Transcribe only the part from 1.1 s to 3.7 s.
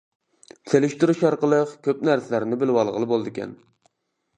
ئارقىلىق كۆپ نەرسىلەرنى بىلىۋالغىلى بولىدىكەن.